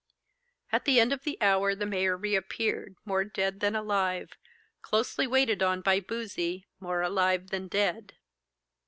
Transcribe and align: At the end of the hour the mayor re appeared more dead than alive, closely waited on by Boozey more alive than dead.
At 0.71 0.85
the 0.85 0.99
end 0.99 1.13
of 1.13 1.25
the 1.25 1.37
hour 1.41 1.75
the 1.75 1.85
mayor 1.85 2.17
re 2.17 2.35
appeared 2.35 2.95
more 3.05 3.23
dead 3.23 3.59
than 3.59 3.75
alive, 3.75 4.31
closely 4.81 5.27
waited 5.27 5.61
on 5.61 5.81
by 5.81 5.99
Boozey 5.99 6.65
more 6.79 7.03
alive 7.03 7.51
than 7.51 7.67
dead. 7.67 8.15